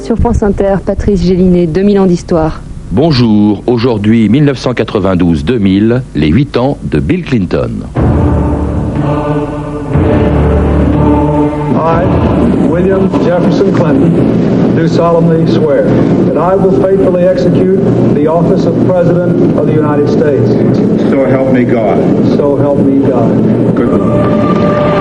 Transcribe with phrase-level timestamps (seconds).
[0.00, 2.60] Sur France Inter, Patrice Gélinet, 2000 ans d'histoire.
[2.92, 7.70] Bonjour, aujourd'hui 1992-2000, les 8 ans de Bill Clinton.
[11.74, 12.04] I,
[12.70, 15.84] William Jefferson Clinton, do solemnly swear
[16.26, 17.80] that I will faithfully execute
[18.14, 20.50] the office of President of the United States.
[21.10, 21.98] So help me God.
[22.36, 23.74] So help me God.
[23.74, 24.95] Good.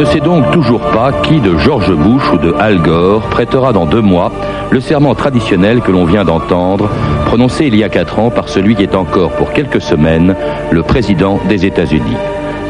[0.00, 3.84] Ne sait donc toujours pas qui de George Bush ou de Al Gore prêtera dans
[3.84, 4.32] deux mois
[4.70, 6.88] le serment traditionnel que l'on vient d'entendre,
[7.26, 10.34] prononcé il y a quatre ans par celui qui est encore pour quelques semaines
[10.70, 12.16] le président des États-Unis.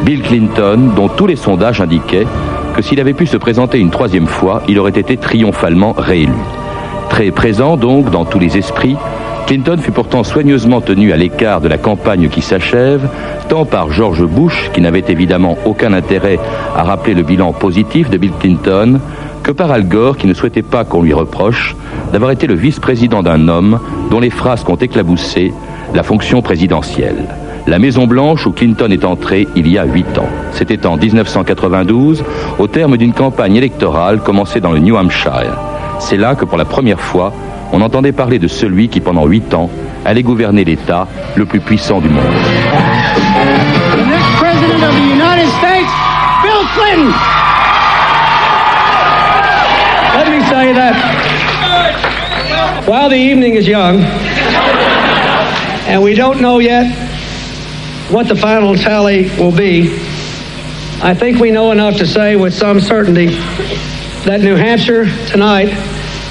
[0.02, 2.26] Bill Clinton, dont tous les sondages indiquaient
[2.74, 6.32] que s'il avait pu se présenter une troisième fois, il aurait été triomphalement réélu.
[7.10, 8.96] Très présent donc dans tous les esprits,
[9.50, 13.08] Clinton fut pourtant soigneusement tenu à l'écart de la campagne qui s'achève,
[13.48, 16.38] tant par George Bush, qui n'avait évidemment aucun intérêt
[16.76, 19.00] à rappeler le bilan positif de Bill Clinton,
[19.42, 21.74] que par Al Gore, qui ne souhaitait pas qu'on lui reproche
[22.12, 25.52] d'avoir été le vice-président d'un homme dont les phrases ont éclaboussé
[25.94, 27.26] la fonction présidentielle.
[27.66, 30.28] La Maison Blanche où Clinton est entré il y a huit ans.
[30.52, 32.22] C'était en 1992,
[32.60, 35.58] au terme d'une campagne électorale commencée dans le New Hampshire.
[35.98, 37.32] C'est là que pour la première fois,
[37.72, 39.70] on entendait parler de celui qui, pendant huit ans,
[40.04, 42.24] allait gouverner l'État le plus puissant du monde.
[43.96, 44.94] The next president of
[46.42, 47.12] Bill Clinton.
[50.16, 50.94] Let me say that
[52.86, 54.00] while the evening is young,
[55.86, 56.86] and we don't know yet
[58.10, 59.92] what the final tally will be,
[61.02, 63.26] I think we know enough to say with some certainty
[64.24, 65.68] that New Hampshire tonight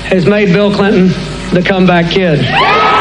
[0.09, 1.09] has made Bill Clinton
[1.51, 2.98] the comeback kid.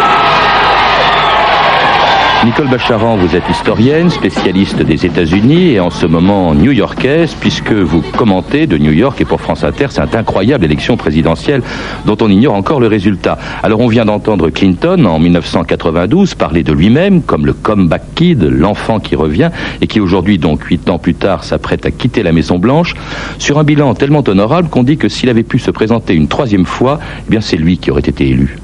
[2.48, 8.00] Nicole Bacharan, vous êtes historienne, spécialiste des États-Unis et en ce moment new-yorkaise, puisque vous
[8.00, 11.60] commentez de New York et pour France Inter cette incroyable élection présidentielle
[12.06, 13.36] dont on ignore encore le résultat.
[13.62, 18.98] Alors on vient d'entendre Clinton en 1992 parler de lui-même comme le comeback kid, l'enfant
[18.98, 19.50] qui revient
[19.82, 22.94] et qui aujourd'hui, donc huit ans plus tard, s'apprête à quitter la Maison Blanche
[23.36, 26.64] sur un bilan tellement honorable qu'on dit que s'il avait pu se présenter une troisième
[26.64, 26.98] fois,
[27.30, 28.56] eh c'est lui qui aurait été élu.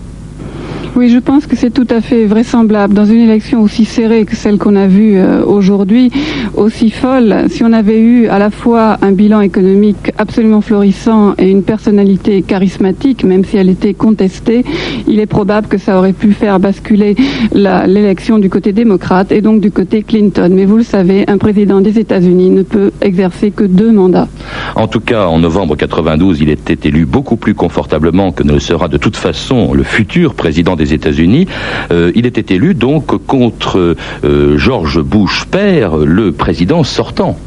[0.97, 2.95] Oui, je pense que c'est tout à fait vraisemblable.
[2.95, 6.13] Dans une élection aussi serrée que celle qu'on a vue euh, aujourd'hui,
[6.57, 11.51] aussi folle, si on avait eu à la fois un bilan économique absolument florissant et
[11.51, 14.65] une personnalité charismatique, même si elle était contestée,
[15.09, 17.17] il est probable que ça aurait pu faire basculer
[17.53, 20.51] l'élection du côté démocrate et donc du côté Clinton.
[20.53, 24.29] Mais vous le savez, un président des États-Unis ne peut exercer que deux mandats.
[24.77, 28.61] En tout cas, en novembre 92, il était élu beaucoup plus confortablement que ne le
[28.61, 31.47] sera de toute façon le futur président des États-Unis.
[31.91, 37.39] Euh, il était élu donc contre euh, George Bush père, le président sortant.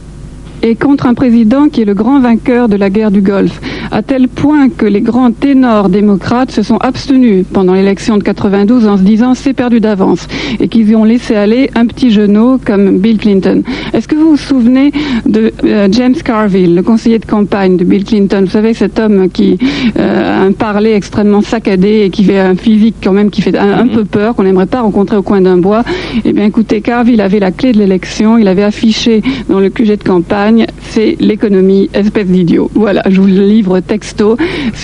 [0.63, 3.59] Et contre un président qui est le grand vainqueur de la guerre du Golfe,
[3.91, 8.87] à tel point que les grands ténors démocrates se sont abstenus pendant l'élection de 92
[8.87, 10.27] en se disant c'est perdu d'avance
[10.59, 13.63] et qu'ils y ont laissé aller un petit genou comme Bill Clinton.
[13.93, 14.91] Est-ce que vous vous souvenez
[15.25, 18.41] de euh, James Carville, le conseiller de campagne de Bill Clinton?
[18.41, 19.57] Vous savez cet homme qui
[19.97, 23.57] euh, a un parler extrêmement saccadé et qui fait un physique quand même qui fait
[23.57, 25.83] un, un peu peur, qu'on n'aimerait pas rencontrer au coin d'un bois.
[26.25, 29.97] Eh bien écoutez, Carville avait la clé de l'élection, il avait affiché dans le QG
[29.97, 30.46] de campagne
[30.81, 32.69] c'est l'économie, espèce d'idiot.
[32.73, 34.37] Voilà, je vous le livre texto.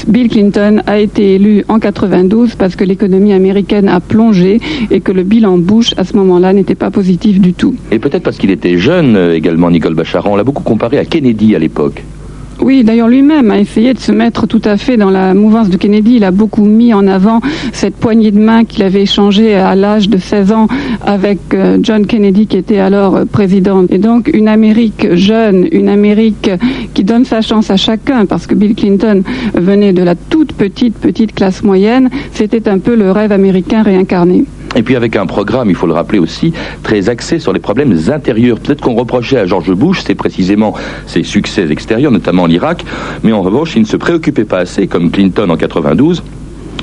[0.08, 4.60] Bill Clinton a été élu en 92 parce que l'économie américaine a plongé
[4.92, 7.76] et que le bilan Bush à ce moment-là n'était pas positif du tout.
[7.92, 10.32] Et peut-être parce qu'il était jeune euh, également, Nicole Bacharan.
[10.32, 12.04] On l'a beaucoup comparé à Kennedy à l'époque.
[12.64, 15.76] Oui, d'ailleurs lui-même a essayé de se mettre tout à fait dans la mouvance de
[15.76, 16.16] Kennedy.
[16.16, 17.42] Il a beaucoup mis en avant
[17.74, 20.68] cette poignée de main qu'il avait échangée à l'âge de 16 ans
[21.06, 23.84] avec euh, John Kennedy qui était alors euh, président.
[23.90, 26.50] Et donc une Amérique jeune, une Amérique
[26.94, 29.24] qui donne sa chance à chacun parce que Bill Clinton
[29.56, 32.10] venait de la toute petite, petite classe moyenne.
[32.32, 34.46] C'était un peu le rêve américain réincarné.
[34.76, 37.98] Et puis avec un programme, il faut le rappeler aussi, très axé sur les problèmes
[38.10, 38.60] intérieurs.
[38.60, 40.74] Peut-être qu'on reprochait à George Bush, c'est précisément
[41.06, 42.84] ses succès extérieurs, notamment l'Irak,
[43.24, 46.24] mais en revanche, il ne se préoccupait pas assez, comme Clinton en 92,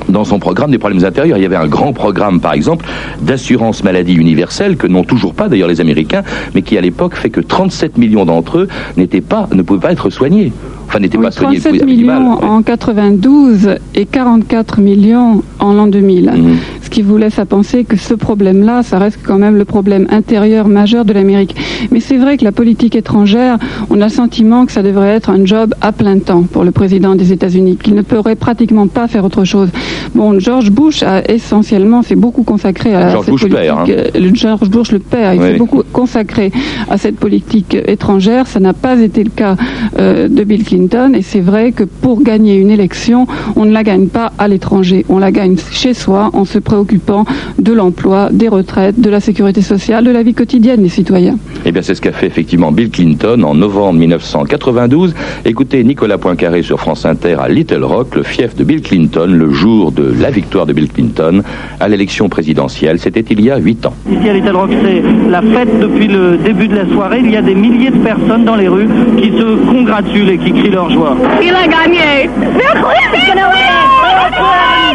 [0.09, 1.37] dans son programme des problèmes intérieurs.
[1.37, 2.85] Il y avait un grand programme, par exemple,
[3.21, 6.23] d'assurance maladie universelle, que n'ont toujours pas d'ailleurs les Américains,
[6.55, 8.67] mais qui à l'époque fait que 37 millions d'entre eux
[8.97, 10.51] n'étaient pas, ne pouvaient pas être soignés.
[10.87, 11.59] Enfin, n'étaient Oui, pas soignés.
[11.59, 12.45] 37 avec du mal, millions ouais.
[12.45, 16.31] en 92 et 44 millions en l'an 2000.
[16.31, 16.57] Mhm.
[16.91, 20.67] Qui vous laisse à penser que ce problème-là, ça reste quand même le problème intérieur
[20.67, 21.55] majeur de l'Amérique.
[21.89, 23.57] Mais c'est vrai que la politique étrangère,
[23.89, 26.71] on a le sentiment que ça devrait être un job à plein temps pour le
[26.71, 29.69] président des États-Unis, qu'il ne pourrait pratiquement pas faire autre chose.
[30.15, 33.61] Bon, George Bush a essentiellement, s'est beaucoup consacré à George cette Bush politique.
[33.61, 33.85] père, hein.
[33.87, 36.51] euh, le George Bush le père, il Oui, s'est beaucoup consacré
[36.89, 38.47] à cette politique étrangère.
[38.47, 39.55] Ça n'a pas été le cas
[39.97, 41.13] euh, de Bill Clinton.
[41.15, 45.05] Et c'est vrai que pour gagner une élection, on ne la gagne pas à l'étranger.
[45.07, 47.25] On la gagne chez soi en se préoccupant
[47.59, 51.37] de l'emploi, des retraites, de la sécurité sociale, de la vie quotidienne des citoyens.
[51.65, 55.13] Eh bien, c'est ce qu'a fait effectivement Bill Clinton en novembre 1992.
[55.45, 59.51] Écoutez Nicolas Poincaré sur France Inter à Little Rock, le fief de Bill Clinton, le
[59.51, 61.43] jour de la victoire de Bill Clinton
[61.79, 62.97] à l'élection présidentielle.
[62.99, 63.93] C'était il y a huit ans.
[64.11, 67.21] Ici à Little Rock, c'est la fête depuis le début de la soirée.
[67.23, 70.51] Il y a des milliers de personnes dans les rues qui se congratulent et qui
[70.51, 71.15] crient leur joie.
[71.43, 72.27] Il a gagné.
[72.39, 73.41] Bill Clinton.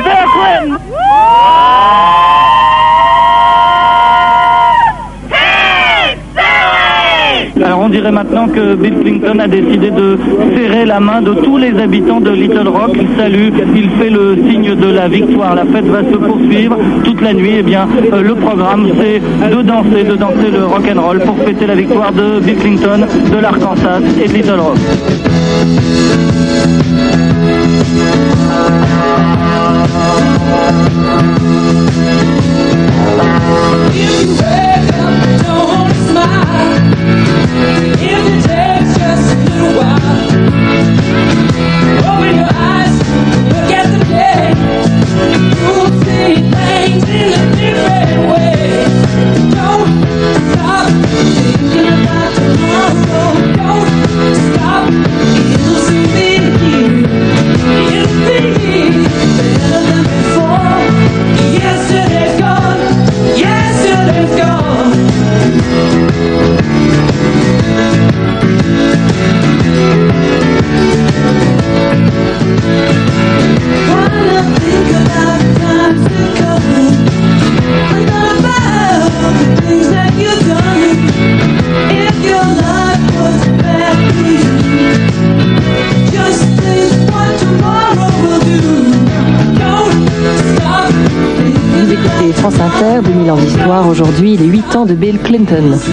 [0.04, 0.95] Bill Clinton.
[7.66, 10.18] Alors on dirait maintenant que Bill Clinton a décidé de
[10.54, 12.90] serrer la main de tous les habitants de Little Rock.
[12.94, 15.54] Il salue, il fait le signe de la victoire.
[15.54, 17.54] La fête va se poursuivre toute la nuit.
[17.58, 21.38] Eh bien, euh, le programme, c'est de danser, de danser le rock and roll pour
[21.38, 24.76] fêter la victoire de Bill Clinton, de l'Arkansas et de Little Rock.
[33.96, 34.95] you ready?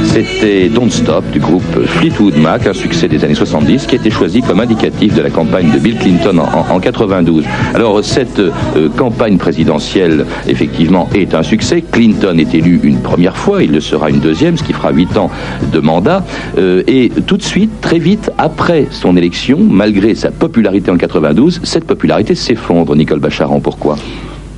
[0.06, 4.10] C'était Don't Stop du groupe Fleetwood Mac, un succès des années 70 qui a été
[4.10, 7.44] choisi comme indicatif de la campagne de Bill Clinton en 92.
[7.74, 11.82] Alors cette euh, campagne présidentielle effectivement est un succès.
[11.82, 15.18] Clinton est élu une première fois, il le sera une deuxième, ce qui fera huit
[15.18, 15.30] ans
[15.72, 16.24] de mandat.
[16.58, 21.62] Euh, et tout de suite, très vite après son élection, malgré sa popularité en 92,
[21.64, 22.96] cette popularité s'effondre.
[22.96, 23.98] Nicole Bacharan, pourquoi?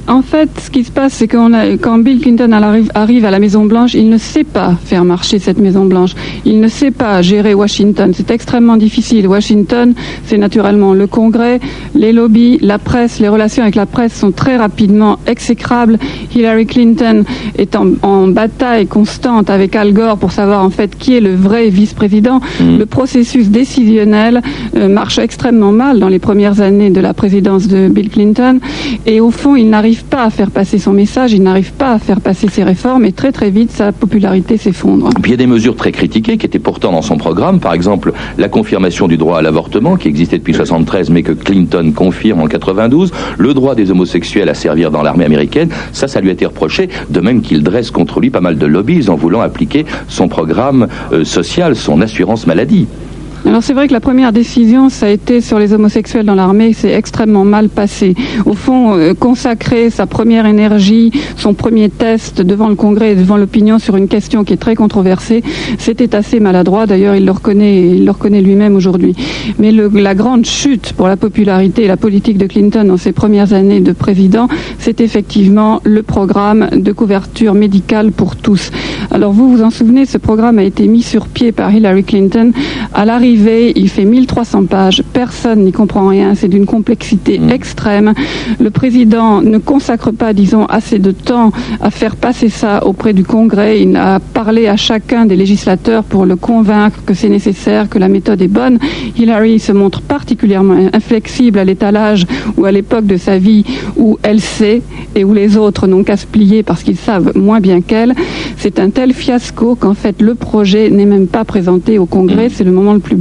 [0.08, 3.32] En fait, ce qui se passe, c'est qu'on a- quand Bill Clinton arrive, arrive à
[3.32, 6.12] la Maison Blanche, il ne sait pas faire marcher cette Maison Blanche.
[6.46, 8.12] Il ne sait pas gérer Washington.
[8.14, 9.28] C'est extrêmement difficile.
[9.28, 11.60] Washington, c'est naturellement le Congrès,
[11.96, 13.20] les lobbies, la presse.
[13.20, 15.98] Les relations avec la presse sont très rapidement exécrables.
[16.36, 17.24] Hillary Clinton
[17.58, 21.34] est en, en bataille constante avec Al Gore pour savoir en fait qui est le
[21.34, 22.42] vrai vice-président.
[22.62, 24.42] Le processus décisionnel
[24.76, 28.60] euh, marche extrêmement mal dans les premières années de la présidence de Bill Clinton.
[29.08, 32.00] Et au fond, il n'arrive pas à faire passer son message, il n'arrive pas à
[32.00, 35.10] faire passer ses réformes et très très vite sa popularité s'effondre.
[35.24, 37.60] Il y a des mesures très critiquées qui étaient pourtant dans son programme.
[37.60, 41.94] Par exemple, la confirmation du droit à l'avortement qui existait depuis 73 mais que Clinton
[41.96, 43.12] confirme en 92.
[43.38, 45.70] Le droit des homosexuels à servir dans l'armée américaine.
[45.92, 46.90] Ça, ça lui a été reproché.
[47.10, 50.88] De même qu'il dresse contre lui pas mal de lobbies en voulant appliquer son programme
[51.12, 52.88] euh, social, son assurance maladie.
[53.48, 56.74] Alors c'est vrai que la première décision, ça a été sur les homosexuels dans l'armée,
[56.74, 58.16] c'est extrêmement mal passé.
[58.48, 63.38] Au fond, euh, consacrer sa première énergie, son premier test devant le Congrès et devant
[63.38, 65.44] l'opinion sur une question qui est très controversée,
[65.78, 66.88] c'était assez maladroit.
[66.88, 69.16] D'ailleurs, il le reconnaît, il le reconnaît lui-même aujourd'hui.
[69.60, 73.12] Mais le- la grande chute pour la popularité et la politique de Clinton dans ses
[73.12, 74.48] premières années de président,
[74.80, 78.72] c'est effectivement le programme de couverture médicale pour tous.
[79.12, 82.52] Alors vous vous en souvenez, ce programme a été mis sur pied par Hillary Clinton
[82.94, 83.35] à l'arrivée
[83.76, 88.14] il fait 1300 pages, personne n'y comprend rien, c'est d'une complexité extrême.
[88.60, 91.52] Le président ne consacre pas, disons, assez de temps
[91.82, 93.82] à faire passer ça auprès du Congrès.
[93.82, 98.08] Il a parlé à chacun des législateurs pour le convaincre que c'est nécessaire, que la
[98.08, 98.80] méthode est bonne.
[99.18, 102.26] Hillary se montre particulièrement inflexible à l'étalage
[102.58, 103.64] ou à l'époque de sa vie
[103.98, 104.82] où elle sait
[105.16, 108.14] et où les autres n'ont qu'à se plier parce qu'ils savent moins bien qu'elle.
[108.58, 112.50] C'est un tel fiasco qu'en fait le projet n'est même pas présenté au Congrès.
[112.50, 113.16] C'est le moment le plus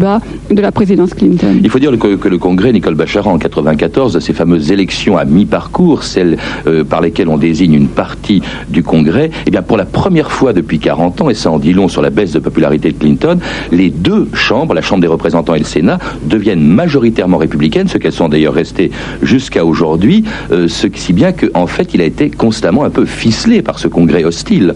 [0.50, 1.60] de la présidence Clinton.
[1.62, 6.02] Il faut dire que, le Congrès, Nicole Bachar, en 94, ces fameuses élections à mi-parcours,
[6.02, 10.30] celles euh, par lesquelles on désigne une partie du Congrès, eh bien pour la première
[10.30, 12.98] fois depuis 40 ans, et ça en dit long sur la baisse de popularité de
[12.98, 13.38] Clinton,
[13.72, 18.12] les deux chambres, la Chambre des représentants et le Sénat, deviennent majoritairement républicaines, ce qu'elles
[18.12, 18.90] sont d'ailleurs restées
[19.22, 23.78] jusqu'à aujourd'hui, euh, si bien qu'en fait il a été constamment un peu ficelé par
[23.78, 24.74] ce Congrès hostile.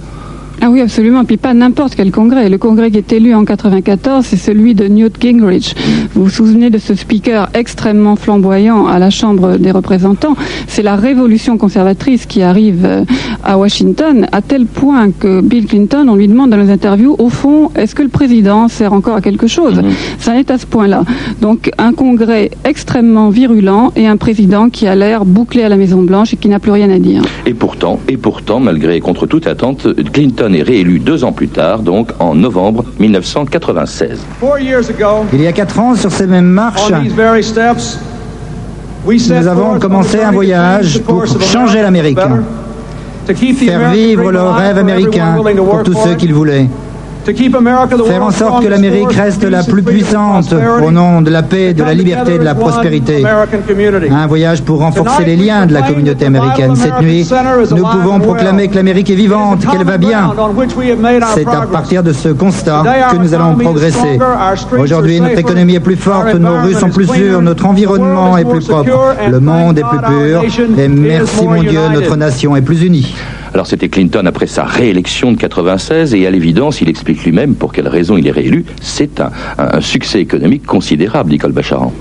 [0.61, 1.25] Ah oui, absolument.
[1.25, 2.49] Puis pas n'importe quel congrès.
[2.49, 5.77] Le congrès qui est élu en 94, c'est celui de Newt Gingrich.
[6.15, 10.35] Vous vous souvenez de ce speaker extrêmement flamboyant à la Chambre des représentants?
[10.67, 13.05] C'est la révolution conservatrice qui arrive euh,
[13.45, 17.29] à Washington, à tel point que Bill Clinton, on lui demande dans les interviews, au
[17.29, 19.81] fond, est-ce que le président sert encore à quelque chose?
[20.19, 21.05] Ça en est à ce point-là.
[21.41, 26.35] Donc un congrès extrêmement virulent et un président qui a l'air bouclé à la Maison-Blanche
[26.35, 27.23] et qui n'a plus rien à dire.
[27.47, 31.49] Et pourtant, et pourtant, malgré et contre toute attente, Clinton est réélu deux ans plus
[31.49, 34.19] tard, donc en novembre 1996.
[34.41, 36.91] Four years ago, Il y a quatre ans, sur ces mêmes marches,
[39.07, 42.29] nous avons commencé un journey to voyage pour changer America
[43.29, 46.35] l'Amérique, faire vivre dream le rêve for everyone américain pour tous ceux it, qui le
[46.35, 46.69] voulaient.
[48.07, 51.83] Faire en sorte que l'Amérique reste la plus puissante au nom de la paix, de
[51.83, 53.25] la liberté et de la prospérité.
[54.11, 56.75] Un voyage pour renforcer les liens de la communauté américaine.
[56.77, 57.29] Cette nuit,
[57.71, 60.33] nous pouvons proclamer que l'Amérique est vivante, qu'elle va bien.
[61.35, 64.19] C'est à partir de ce constat que nous allons progresser.
[64.79, 68.67] Aujourd'hui, notre économie est plus forte, nos rues sont plus sûres, notre environnement est plus
[68.67, 70.43] propre, le monde est plus pur,
[70.79, 73.15] et merci mon Dieu, notre nation est plus unie.
[73.55, 77.73] Alors c'était Clinton après sa réélection de 96 et à l'évidence, il explique lui-même pour
[77.73, 78.65] quelle raison il est réélu.
[78.81, 81.93] C'est un, un- un succès économique considérable, Nicole Bacharan.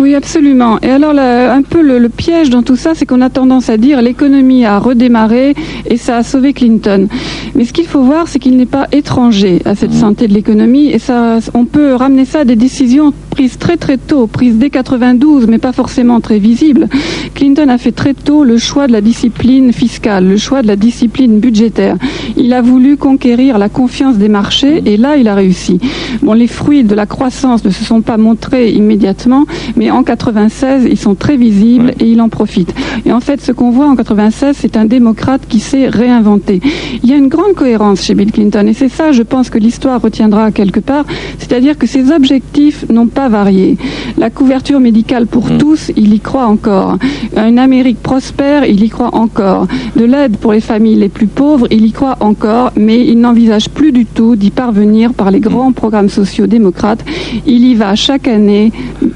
[0.00, 0.78] Oui, absolument.
[0.82, 3.76] Et alors, un peu le, le piège dans tout ça, c'est qu'on a tendance à
[3.76, 5.54] dire l'économie a redémarré
[5.86, 7.08] et ça a sauvé Clinton.
[7.54, 10.88] Mais ce qu'il faut voir, c'est qu'il n'est pas étranger à cette santé de l'économie
[10.90, 14.68] et ça, on peut ramener ça à des décisions prises très très tôt, prises dès
[14.68, 16.88] 92, mais pas forcément très visibles.
[17.36, 20.74] Clinton a fait très tôt le choix de la discipline fiscale, le choix de la
[20.74, 21.94] discipline budgétaire.
[22.36, 25.78] Il a voulu conquérir la confiance des marchés et là, il a réussi.
[26.22, 30.88] Bon, les fruits de la croissance ne se sont pas montrés immédiatement, mais en 96,
[30.90, 32.74] ils sont très visibles et il en profite.
[33.06, 36.60] Et en fait, ce qu'on voit en 96, c'est un démocrate qui s'est réinventé.
[37.04, 39.58] Il y a une grande cohérence chez Bill Clinton et c'est ça, je pense que
[39.58, 41.04] l'histoire retiendra quelque part,
[41.38, 43.76] c'est-à-dire que ses objectifs n'ont pas varié.
[44.16, 46.98] La couverture médicale pour tous, il y croit encore.
[47.36, 49.66] Une Amérique prospère, il y croit encore.
[49.96, 53.68] De l'aide pour les familles les plus pauvres, il y croit encore, mais il n'envisage
[53.68, 57.04] plus du tout d'y parvenir par les grands programmes sociaux démocrates.
[57.46, 58.72] Il y va chaque année,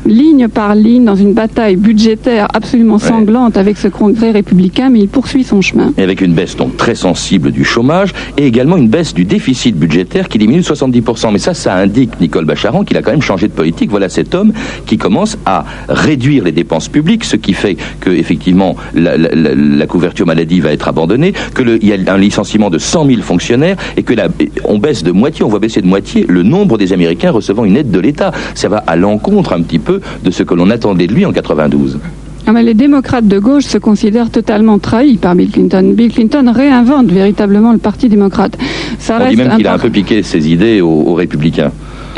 [0.06, 5.08] ligne par ligne, dans une bataille budgétaire absolument sanglante avec ce congrès républicain, mais il
[5.08, 5.92] poursuit son chemin.
[5.96, 9.76] Et avec une baisse donc très sensible du chômage et également une baisse du déficit
[9.76, 11.32] budgétaire qui diminue de 70%.
[11.32, 13.90] Mais ça, ça indique, Nicole Bacharan, qu'il a quand même changé de politique.
[13.90, 14.52] Voilà cet homme
[14.86, 19.54] qui commence à réduire les dépenses publiques, ce qui fait que effectivement la, la- la-
[19.54, 23.06] la couverture maladie va être abandonnée, que le- il y a un licenciement de 100
[23.06, 24.28] 000 fonctionnaires et que la,
[24.64, 27.76] on baisse de moitié, on voit baisser de moitié le nombre des Américains recevant une
[27.76, 28.32] aide de l'État.
[28.54, 31.32] Ça va à l'encontre un petit peu de ce que l'on attendait de lui en
[31.32, 31.98] 92.
[32.44, 35.92] Ah, mais les démocrates de gauche se considèrent totalement trahis par Bill Clinton.
[35.94, 38.58] Bill Clinton réinvente véritablement le Parti démocrate.
[38.98, 41.70] Ça On dit même qu'il a un peu piqué ses idées aux, aux républicains.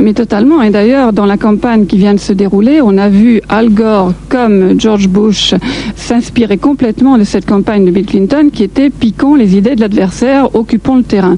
[0.02, 0.60] Mais totalement.
[0.62, 4.12] Et d'ailleurs, dans la campagne qui vient de se dérouler, on a vu Al Gore
[4.28, 5.54] comme George Bush
[5.94, 10.54] s'inspirer complètement de cette campagne de Bill Clinton qui était piquons les idées de l'adversaire,
[10.54, 11.36] occupons le terrain.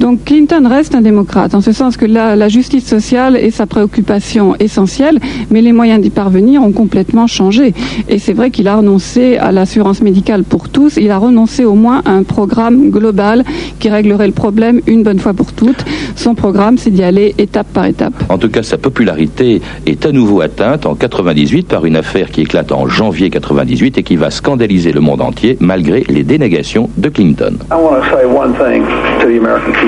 [0.00, 3.66] Donc Clinton reste un démocrate, en ce sens que la, la justice sociale est sa
[3.66, 5.18] préoccupation essentielle,
[5.50, 7.72] mais les moyens d'y parvenir ont complètement changé.
[8.08, 11.74] Et c'est vrai qu'il a renoncé à l'assurance médicale pour tous, il a renoncé au
[11.74, 13.42] moins à un programme global
[13.78, 15.84] qui réglerait le problème une bonne fois pour toutes.
[16.14, 18.12] Son programme, c'est d'y aller étape par étape.
[18.28, 22.42] En tout cas, sa popularité est à nouveau atteinte en 98 par une affaire qui
[22.42, 27.08] éclate en janvier 98 et qui va scandaliser le monde entier malgré les dénégations de
[27.08, 27.54] Clinton.
[27.70, 28.84] I want to say one thing
[29.20, 29.85] to the American people.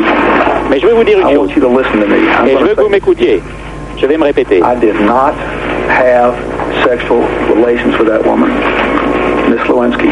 [0.71, 1.51] Mais je vais vous dire une I chose.
[1.51, 3.43] Et je veux que vous m'écoutiez.
[4.01, 4.59] Je vais me répéter.
[4.59, 5.35] I did not
[5.89, 6.35] have
[6.85, 7.23] sexual
[7.55, 8.51] relations with that woman.
[9.49, 10.09] Miss Lewinsky?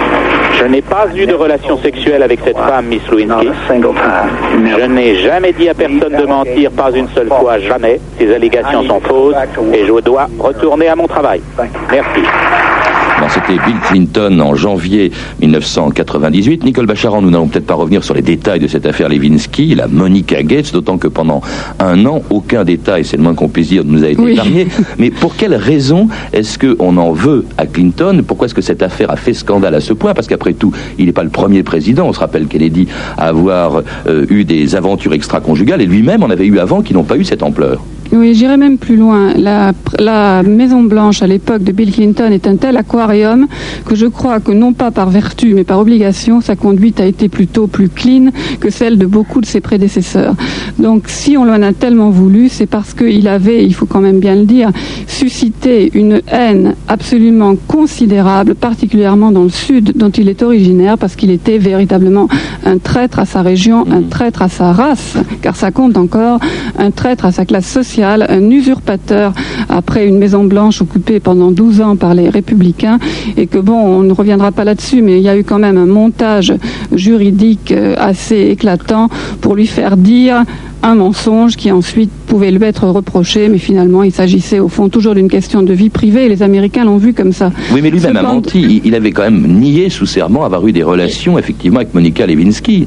[0.58, 3.50] Je n'ai pas eu de relation sexuelle avec cette femme, Miss Lewinsky.
[3.68, 8.00] Je n'ai jamais dit à personne de mentir, pas une seule fois, jamais.
[8.18, 9.36] Ces allégations sont fausses
[9.74, 11.42] et je dois retourner à mon travail.
[11.90, 12.22] Merci.
[13.36, 16.64] C'était Bill Clinton en janvier 1998.
[16.64, 19.88] Nicole Bacharan, nous n'allons peut-être pas revenir sur les détails de cette affaire Lewinsky, la
[19.88, 21.42] Monica Gates, d'autant que pendant
[21.78, 24.32] un an, aucun détail, c'est le moins qu'on puisse dire, ne nous a été Oui.
[24.32, 24.66] épargné.
[24.98, 28.22] Mais pour quelle raison est-ce qu'on en veut à Clinton?
[28.26, 30.14] Pourquoi est-ce que cette affaire a fait scandale à ce point?
[30.14, 32.06] Parce qu'après tout, il n'est pas le premier président.
[32.08, 32.88] On se rappelle Kennedy
[33.18, 37.04] à avoir euh, eu des aventures extra-conjugales et lui-même en avait eu avant qui n'ont
[37.04, 37.84] pas eu cette ampleur.
[38.12, 39.32] Oui, j'irai même plus loin.
[39.34, 43.25] La, la Maison Blanche à l'époque de Bill Clinton est un tel aquarium
[43.84, 47.28] que je crois que non pas par vertu mais par obligation, sa conduite a été
[47.28, 48.30] plutôt plus clean
[48.60, 50.34] que celle de beaucoup de ses prédécesseurs.
[50.78, 54.20] Donc si on l'en a tellement voulu, c'est parce qu'il avait, il faut quand même
[54.20, 54.70] bien le dire,
[55.06, 61.30] suscité une haine absolument considérable, particulièrement dans le sud dont il est originaire, parce qu'il
[61.30, 62.28] était véritablement
[62.64, 66.40] un traître à sa région, un traître à sa race, car ça compte encore,
[66.78, 69.32] un traître à sa classe sociale, un usurpateur
[69.68, 72.98] après une Maison Blanche occupée pendant 12 ans par les républicains,
[73.36, 75.76] et que bon, on ne reviendra pas là-dessus, mais il y a eu quand même
[75.76, 76.52] un montage
[76.92, 79.08] juridique euh, assez éclatant
[79.40, 80.42] pour lui faire dire
[80.82, 85.14] un mensonge qui ensuite pouvait lui être reproché, mais finalement il s'agissait au fond toujours
[85.14, 87.50] d'une question de vie privée, et les Américains l'ont vu comme ça.
[87.72, 88.60] Oui, mais lui-même a menti.
[88.60, 92.26] Il- Il avait quand même nié sous serment avoir eu des relations, effectivement, avec Monica
[92.26, 92.86] Lewinsky.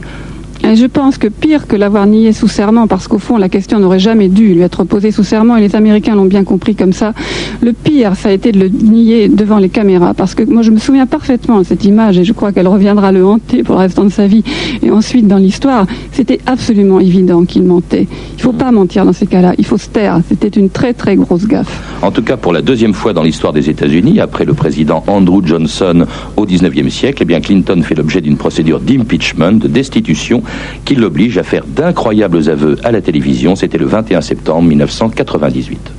[0.62, 4.00] Je pense que pire que l'avoir nié sous serment, parce qu'au fond, la question n'aurait
[4.00, 7.13] jamais dû lui être posée sous serment, et les Américains l'ont bien compris comme ça.
[7.62, 10.72] Le pire, ça a été de le nier devant les caméras, parce que moi, je
[10.72, 13.82] me souviens parfaitement de cette image, et je crois qu'elle reviendra le hanter pour le
[13.82, 14.44] restant de sa vie.
[14.84, 18.08] Et ensuite, dans l'histoire, c'était absolument évident qu'il mentait.
[18.38, 20.20] Il faut pas mentir dans ces cas-là, il faut se taire.
[20.28, 21.82] C'était une très très grosse gaffe.
[22.01, 25.42] En tout cas, pour la deuxième fois dans l'histoire des États-Unis, après le président Andrew
[25.46, 26.06] Johnson
[26.38, 30.44] au XIXe siècle, eh bien Clinton fait l'objet d'une procédure d'impeachment, de destitution,
[30.86, 33.56] qui l'oblige à faire d'incroyables aveux à la télévision.
[33.56, 35.91] C'était le 21 septembre 1998.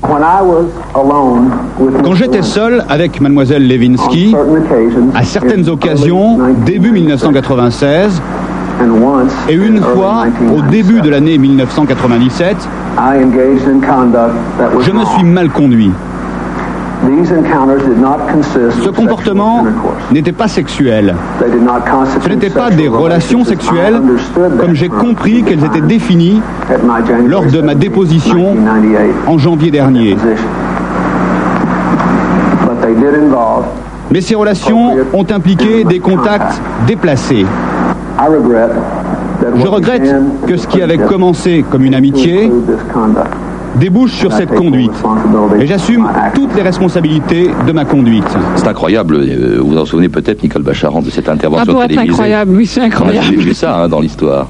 [2.04, 4.34] Quand j'étais seul avec mademoiselle Lewinsky,
[5.14, 8.20] à certaines occasions, début 1996,
[9.48, 10.24] et une fois
[10.56, 12.56] au début de l'année 1997,
[14.80, 15.92] je me suis mal conduit.
[18.82, 19.64] Ce comportement
[20.12, 21.14] n'était pas sexuel.
[22.22, 24.00] Ce n'était pas des relations sexuelles
[24.58, 26.40] comme j'ai compris qu'elles étaient définies
[27.26, 28.56] lors de ma déposition
[29.26, 30.16] en janvier dernier.
[34.10, 37.46] Mais ces relations ont impliqué des contacts déplacés.
[39.56, 40.14] Je regrette
[40.46, 42.50] que ce qui avait commencé comme une amitié
[43.80, 44.92] débouche sur cette conduite.
[45.58, 48.24] Et j'assume toutes les responsabilités de ma conduite.
[48.56, 51.82] C'est incroyable, euh, vous vous en souvenez peut-être, Nicole Bacharan, de cette Ah, intervention pour
[51.82, 52.10] être télévisée.
[52.12, 53.24] incroyable, oui, c'est incroyable.
[53.26, 54.48] jamais vu ça hein, dans l'histoire.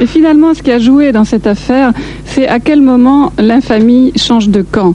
[0.00, 1.92] Et finalement, ce qui a joué dans cette affaire,
[2.24, 4.94] c'est à quel moment l'infamie change de camp.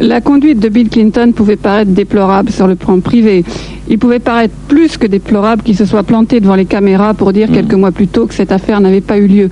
[0.00, 3.44] La conduite de Bill Clinton pouvait paraître déplorable sur le plan privé.
[3.88, 7.50] Il pouvait paraître plus que déplorable qu'il se soit planté devant les caméras pour dire
[7.50, 9.48] quelques mois plus tôt que cette affaire n'avait pas eu lieu.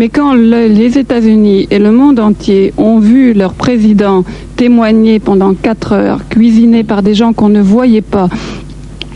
[0.00, 4.24] Mais quand le- les États-Unis et le monde entier ont vu leur président
[4.56, 8.30] témoigner pendant quatre heures, cuisiné par des gens qu'on ne voyait pas,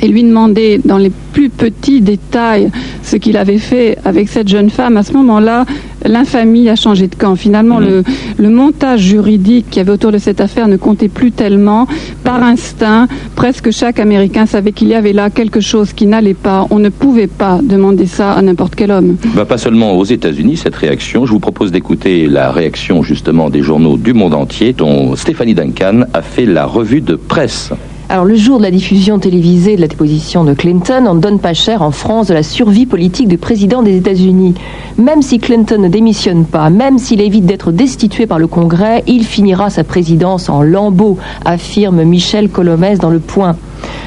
[0.03, 2.71] et lui demander dans les plus petits détails
[3.03, 5.65] ce qu'il avait fait avec cette jeune femme, à ce moment-là,
[6.05, 7.37] l'infamie a changé de camp.
[7.37, 8.05] Finalement, le,
[8.37, 11.87] le montage juridique qu'il y avait autour de cette affaire ne comptait plus tellement.
[12.23, 16.67] Par instinct, presque chaque Américain savait qu'il y avait là quelque chose qui n'allait pas.
[16.71, 19.17] On ne pouvait pas demander ça à n'importe quel homme.
[19.35, 21.27] Bah, pas seulement aux États-Unis, cette réaction.
[21.27, 26.03] Je vous propose d'écouter la réaction justement des journaux du monde entier, dont Stéphanie Duncan
[26.13, 27.73] a fait la revue de presse.
[28.11, 31.39] Alors le jour de la diffusion télévisée de la déposition de Clinton, on ne donne
[31.39, 34.55] pas cher en France de la survie politique du président des États-Unis.
[34.99, 39.25] Même si Clinton ne démissionne pas, même s'il évite d'être destitué par le Congrès, il
[39.25, 43.57] finira sa présidence en lambeaux, affirme Michel Colomès dans Le Point.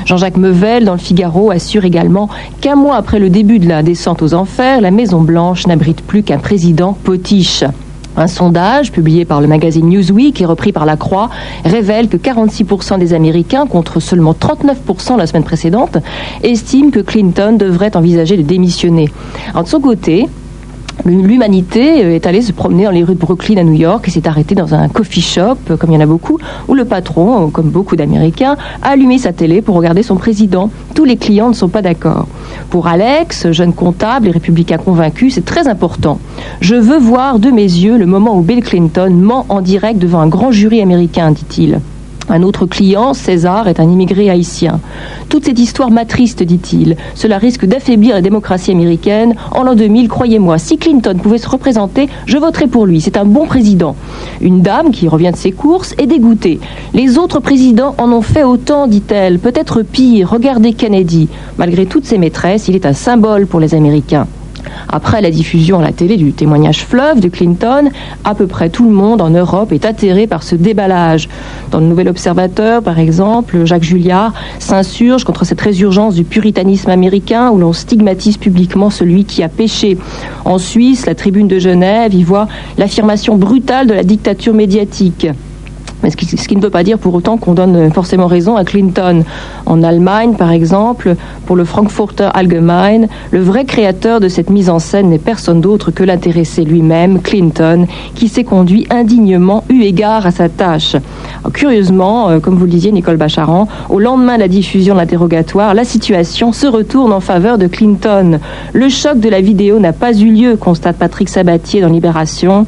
[0.05, 2.29] Jean-Jacques Mevel, dans le Figaro, assure également
[2.61, 6.37] qu'un mois après le début de la descente aux enfers, la Maison-Blanche n'abrite plus qu'un
[6.37, 7.63] président potiche.
[8.17, 11.29] Un sondage publié par le magazine Newsweek et repris par La Croix
[11.63, 15.97] révèle que 46% des Américains, contre seulement 39% la semaine précédente,
[16.41, 19.09] estiment que Clinton devrait envisager de démissionner.
[19.55, 20.27] De son côté,
[21.05, 24.27] L'humanité est allée se promener dans les rues de Brooklyn à New York et s'est
[24.27, 27.69] arrêtée dans un coffee shop, comme il y en a beaucoup, où le patron, comme
[27.69, 30.69] beaucoup d'Américains, a allumé sa télé pour regarder son président.
[30.95, 32.27] Tous les clients ne sont pas d'accord.
[32.69, 36.19] Pour Alex, jeune comptable et républicain convaincu, c'est très important.
[36.61, 40.19] Je veux voir de mes yeux le moment où Bill Clinton ment en direct devant
[40.19, 41.79] un grand jury américain, dit-il.
[42.29, 44.79] Un autre client, César, est un immigré haïtien.
[45.29, 46.97] Toute cette histoire m'attriste, dit-il.
[47.15, 49.35] Cela risque d'affaiblir la démocratie américaine.
[49.51, 52.99] En l'an 2000, croyez-moi, si Clinton pouvait se représenter, je voterais pour lui.
[52.99, 53.95] C'est un bon président.
[54.41, 56.59] Une dame qui revient de ses courses est dégoûtée.
[56.93, 59.39] Les autres présidents en ont fait autant, dit-elle.
[59.39, 60.29] Peut-être pire.
[60.29, 61.29] Regardez Kennedy.
[61.57, 64.27] Malgré toutes ses maîtresses, il est un symbole pour les Américains.
[64.89, 67.89] Après la diffusion à la télé du témoignage fleuve de Clinton,
[68.23, 71.29] à peu près tout le monde en Europe est atterré par ce déballage.
[71.71, 77.49] Dans le Nouvel Observateur, par exemple, Jacques Julliard s'insurge contre cette résurgence du puritanisme américain
[77.51, 79.97] où l'on stigmatise publiquement celui qui a péché.
[80.45, 85.27] En Suisse, la tribune de Genève y voit l'affirmation brutale de la dictature médiatique.
[86.03, 89.23] Mais ce qui, ne veut pas dire pour autant qu'on donne forcément raison à Clinton.
[89.65, 94.79] En Allemagne, par exemple, pour le Frankfurter Allgemein, le vrai créateur de cette mise en
[94.79, 100.31] scène n'est personne d'autre que l'intéressé lui-même, Clinton, qui s'est conduit indignement eu égard à
[100.31, 100.95] sa tâche.
[101.53, 105.73] Curieusement, euh, comme vous le disiez, Nicole Bacharan, au lendemain de la diffusion de l'interrogatoire,
[105.73, 108.39] la situation se retourne en faveur de Clinton.
[108.73, 112.65] Le choc de la vidéo n'a pas eu lieu, constate Patrick Sabatier dans Libération.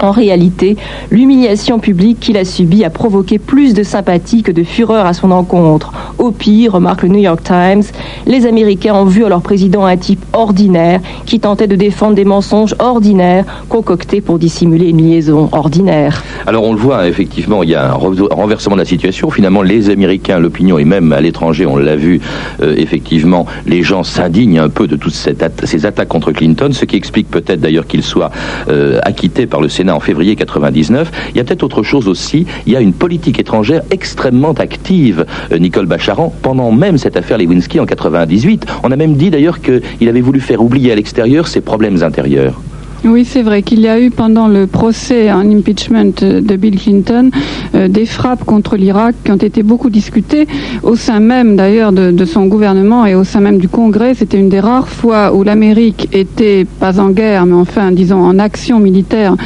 [0.00, 0.76] En réalité,
[1.10, 5.30] l'humiliation publique qu'il a subie a provoqué plus de sympathie que de fureur à son
[5.30, 5.92] encontre.
[6.18, 7.82] Au pire, remarque le New York Times,
[8.26, 12.24] les Américains ont vu à leur président un type ordinaire qui tentait de défendre des
[12.24, 16.22] mensonges ordinaires concoctés pour dissimuler une liaison ordinaire.
[16.46, 19.30] Alors on le voit, effectivement, il y a un renversement de la situation.
[19.30, 22.20] Finalement, les Américains, l'opinion et même à l'étranger, on l'a vu,
[22.62, 26.84] euh, effectivement, les gens s'indignent un peu de toutes cette ces attaques contre Clinton, ce
[26.84, 28.30] qui explique peut-être d'ailleurs qu'il soit
[28.68, 31.10] euh, acquitté par le Sénat en février 99.
[31.30, 32.46] Il y a peut-être autre chose aussi.
[32.66, 37.38] Il y a une politique étrangère extrêmement active, euh, Nicole Bacharan, pendant même cette affaire
[37.38, 38.66] Lewinsky en 98.
[38.82, 42.60] On a même dit d'ailleurs qu'il avait voulu faire oublier à l'extérieur ses problèmes intérieurs.
[43.06, 47.30] Oui, c'est vrai qu'il y a eu pendant le procès en impeachment de Bill Clinton
[47.74, 50.48] euh, des frappes contre l'Irak qui ont été beaucoup discutées
[50.82, 54.14] au sein même d'ailleurs de, de, son gouvernement et au sein même du Congrès.
[54.14, 58.38] C'était une des rares fois où l'Amérique était pas en guerre, mais enfin disons en
[58.38, 59.36] action militaire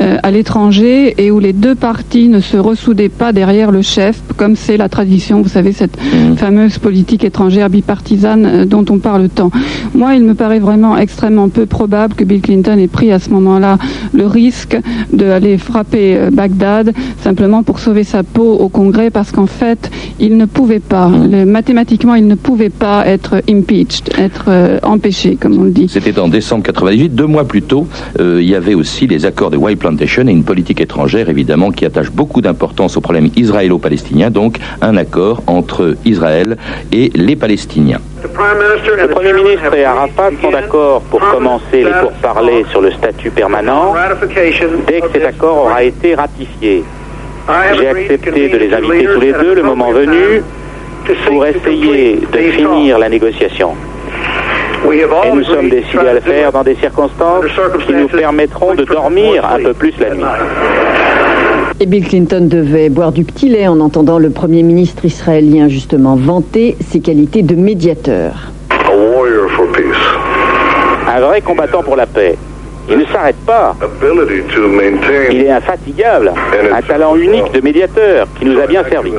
[0.00, 4.20] euh, à l'étranger et où les deux parties ne se ressoudaient pas derrière le chef,
[4.36, 6.36] comme c'est la tradition, vous savez, cette mmh.
[6.36, 9.52] fameuse politique étrangère bipartisane euh, dont on parle tant.
[9.94, 13.30] Moi, il me paraît vraiment extrêmement peu probable que Bill Clinton ait pris à ce
[13.30, 13.78] moment-là
[14.12, 14.78] le risque
[15.12, 19.90] d'aller frapper Bagdad simplement pour sauver sa peau au Congrès parce qu'en fait,
[20.20, 25.36] il ne pouvait pas, le, mathématiquement, il ne pouvait pas être impeached, être euh, empêché,
[25.36, 25.88] comme on le dit.
[25.88, 27.14] C'était en décembre 98.
[27.14, 27.86] Deux mois plus tôt,
[28.20, 31.70] euh, il y avait aussi les accords de White Plantation et une politique étrangère, évidemment,
[31.70, 36.56] qui attache beaucoup d'importance au problème israélo-palestinien, donc un accord entre Israël
[36.92, 38.00] et les Palestiniens.
[38.24, 43.94] Le Premier ministre et Arafat sont d'accord pour commencer les pourparlers sur le statut permanent
[44.86, 46.82] dès que cet accord aura été ratifié.
[47.76, 50.42] J'ai accepté de les inviter tous les deux, le moment venu,
[51.26, 53.74] pour essayer de finir la négociation.
[54.90, 57.44] Et nous sommes décidés à le faire dans des circonstances
[57.86, 60.24] qui nous permettront de dormir un peu plus la nuit.
[61.80, 66.14] Et Bill Clinton devait boire du petit lait en entendant le Premier ministre israélien justement
[66.14, 68.52] vanter ses qualités de médiateur.
[71.08, 72.36] Un vrai combattant pour la paix.
[72.88, 73.74] Il ne s'arrête pas.
[75.32, 76.32] Il est infatigable.
[76.72, 79.10] Un talent unique de médiateur qui nous a bien servi.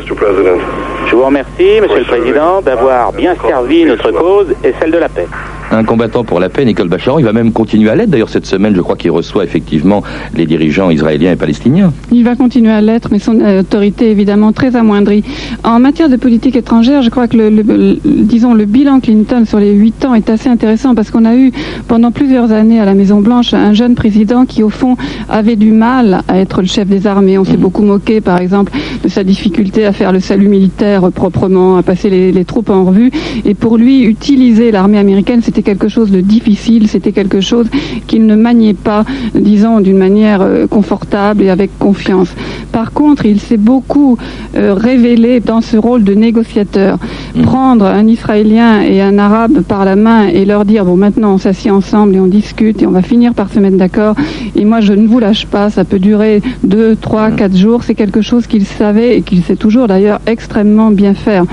[1.08, 5.10] Je vous remercie, Monsieur le Président, d'avoir bien servi notre cause et celle de la
[5.10, 5.28] paix
[5.72, 7.20] un combattant pour la paix, Nicole Bacharan.
[7.20, 8.10] Il va même continuer à l'être.
[8.10, 10.04] D'ailleurs, cette semaine, je crois qu'il reçoit effectivement
[10.36, 11.92] les dirigeants israéliens et palestiniens.
[12.12, 15.24] Il va continuer à l'être, mais son autorité est évidemment très amoindrie.
[15.64, 19.44] En matière de politique étrangère, je crois que le, le, le disons le bilan Clinton
[19.46, 21.52] sur les huit ans est assez intéressant parce qu'on a eu
[21.88, 24.98] pendant plusieurs années à la Maison Blanche un jeune président qui, au fond,
[25.30, 27.38] avait du mal à être le chef des armées.
[27.38, 27.62] On s'est mmh.
[27.62, 28.72] beaucoup moqué, par exemple,
[29.04, 32.86] de sa difficulté à faire le salut militaire proprement, à passer les, les troupes en
[32.86, 33.12] revue.
[33.46, 37.68] Et pour lui, utiliser l'armée américaine, c'était quelque chose de difficile, c'était quelque chose
[38.08, 42.28] qu'il ne maniait pas, disons, d'une manière euh, confortable et avec confiance.
[42.74, 44.18] Par contre, il s'est beaucoup
[44.58, 47.00] euh, révélé dans ce rôle de négociateur.
[47.36, 47.42] Mmh.
[47.44, 51.38] Prendre un Israélien et un Arabe par la main et leur dire, bon, maintenant on
[51.38, 54.16] s'assied ensemble et on discute et on va finir par se mettre d'accord.
[54.56, 57.36] Et moi, je ne vous lâche pas, ça peut durer deux, trois, mmh.
[57.36, 57.84] quatre jours.
[57.84, 61.44] C'est quelque chose qu'il savait et qu'il sait toujours d'ailleurs extrêmement bien faire.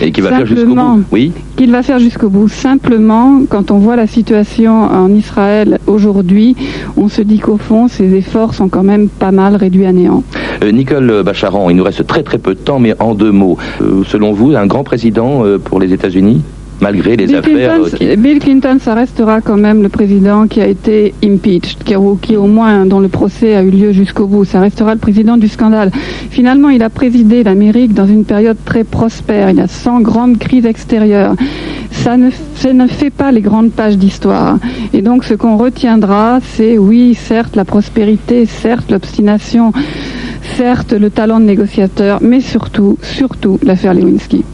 [0.00, 1.02] Et qu'il va faire jusqu'au bout.
[1.10, 1.32] Oui.
[1.56, 2.48] Qu'il va faire jusqu'au bout.
[2.48, 6.56] Simplement, quand on voit la situation en Israël aujourd'hui,
[6.96, 10.22] on se dit qu'au fond, ces efforts sont quand même pas mal réduits à néant.
[10.62, 13.58] Euh, Nicole Bacharan, il nous reste très très peu de temps, mais en deux mots.
[13.80, 16.42] Euh, selon vous, un grand président euh, pour les États-Unis
[16.80, 18.16] malgré les Bill affaires Clinton, qui...
[18.16, 22.36] Bill Clinton, ça restera quand même le président qui a été impeached, qui, a- qui
[22.36, 24.44] au moins dont le procès a eu lieu jusqu'au bout.
[24.44, 25.92] Ça restera le président du scandale.
[26.30, 29.50] Finalement, il a présidé l'Amérique dans une période très prospère.
[29.50, 31.36] Il y a 100 grandes crises extérieures.
[31.92, 34.58] Ça ne, ça ne fait pas les grandes pages d'histoire.
[34.92, 39.72] Et donc, ce qu'on retiendra, c'est oui, certes, la prospérité, certes, l'obstination,
[40.62, 44.44] certes, le talent de négociateur, mais surtout, surtout, l'affaire Lewinsky.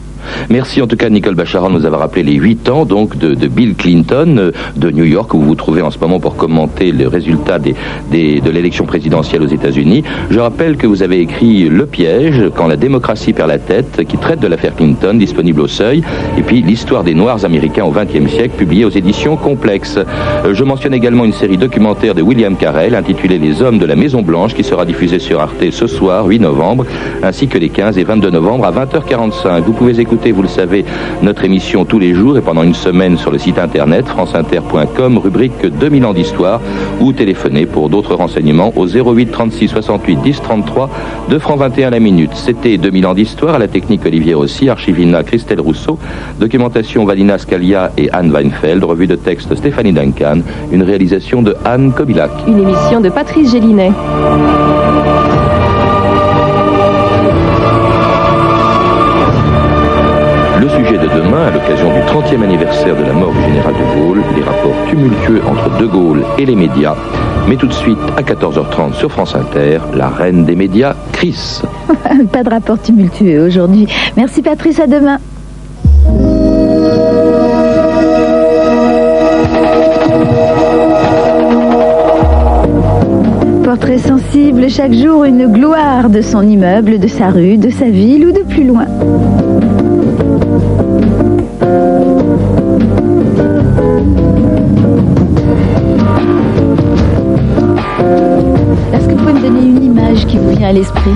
[0.49, 3.75] Merci en tout cas Nicole Bacharan nous avoir rappelé les 8 ans donc de, Bill
[3.75, 7.07] Clinton euh, de New York où vous vous trouvez en ce moment pour commenter le
[7.07, 7.75] résultat des,
[8.11, 10.03] des- de l'élection présidentielle aux États-Unis.
[10.29, 14.17] Je rappelle que vous avez écrit Le piège quand la démocratie perd la tête qui
[14.17, 16.03] traite de l'affaire Clinton disponible au seuil
[16.37, 19.97] et puis l'histoire des Noirs américains au XXe siècle publié aux éditions Complexes.
[20.45, 23.95] Euh, Je mentionne également une série documentaire de William Carell intitulée Les hommes de la
[23.95, 26.85] Maison Blanche qui sera diffusée sur Arte ce soir 8 novembre
[27.23, 29.61] ainsi que les 15 et 22 novembre à 20h45.
[29.61, 30.85] Vous pouvez écouter, vous le savez,
[31.21, 35.65] notre émission tous les jours et pendant une semaine sur le site internet franceinter.com, rubrique
[35.65, 36.61] 2000 ans d'histoire
[36.99, 40.89] ou téléphoner pour d'autres renseignements au 08 36 68 10 33
[41.29, 42.31] 2 francs 21 la minute.
[42.33, 45.99] C'était 2000 ans d'histoire à la technique Olivier Rossi, archivina Christelle Rousseau,
[46.39, 50.41] documentation Valina Scalia et Anne Weinfeld, revue de texte Stéphanie Duncan,
[50.71, 52.31] une réalisation de Anne Kobilac.
[52.47, 53.91] Une émission de Patrice Gélinet.
[61.15, 64.75] Demain, à l'occasion du 30e anniversaire de la mort du général de Gaulle, les rapports
[64.87, 66.95] tumultueux entre De Gaulle et les médias.
[67.47, 71.61] Mais tout de suite, à 14h30 sur France Inter, la reine des médias, Chris.
[72.31, 73.87] Pas de rapport tumultueux aujourd'hui.
[74.17, 75.19] Merci Patrice, à demain.
[83.63, 88.25] Portrait sensible, chaque jour une gloire de son immeuble, de sa rue, de sa ville
[88.25, 88.85] ou de plus loin.
[98.99, 101.13] Est-ce que vous pouvez me donner une image qui vous vient à l'esprit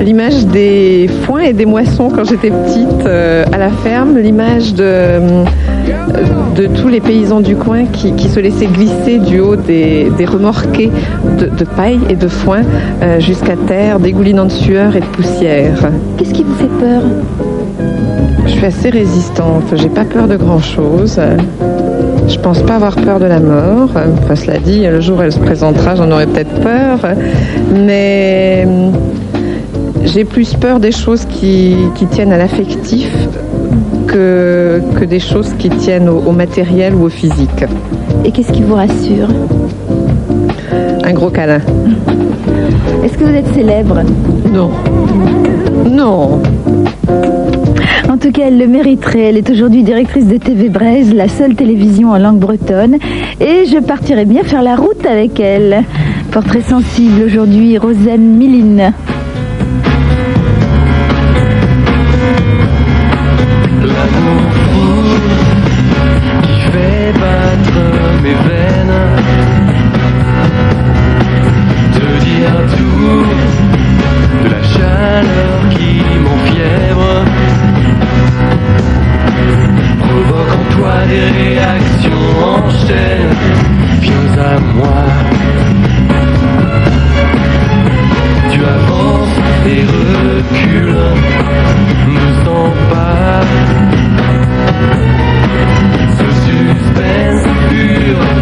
[0.00, 4.82] L'image des foins et des moissons quand j'étais petite euh, à la ferme, l'image de,
[4.82, 5.44] euh,
[6.56, 10.24] de tous les paysans du coin qui, qui se laissaient glisser du haut des, des
[10.24, 10.90] remorquets
[11.38, 12.62] de, de paille et de foin
[13.02, 15.90] euh, jusqu'à terre, dégoulinant de sueur et de poussière.
[16.16, 17.02] Qu'est-ce qui vous fait peur?
[18.46, 21.20] Je suis assez résistante, j'ai pas peur de grand chose.
[22.28, 23.90] Je pense pas avoir peur de la mort.
[23.94, 26.98] Enfin, cela dit, le jour où elle se présentera, j'en aurai peut-être peur.
[27.74, 28.92] Mais hum,
[30.04, 33.10] j'ai plus peur des choses qui, qui tiennent à l'affectif
[34.06, 37.64] que, que des choses qui tiennent au, au matériel ou au physique.
[38.24, 39.28] Et qu'est-ce qui vous rassure?
[41.04, 41.60] Un gros câlin.
[43.04, 44.00] Est-ce que vous êtes célèbre?
[44.52, 44.70] Non.
[45.90, 46.40] Non.
[48.22, 49.30] Tout cas, elle le mériterait.
[49.30, 52.98] Elle est aujourd'hui directrice de TV Braise, la seule télévision en langue bretonne.
[53.40, 55.82] Et je partirai bien faire la route avec elle.
[56.30, 58.38] Portrait sensible aujourd'hui, Rosanne
[72.76, 73.24] tout
[74.44, 76.81] de la chaleur qui.
[80.82, 82.10] pourquoi des réactions
[82.42, 83.36] enchaînent
[84.00, 85.04] Viens à moi.
[88.50, 90.96] Tu avances et recules,
[92.08, 93.40] ne sens pas
[96.18, 98.41] ce suspense pur.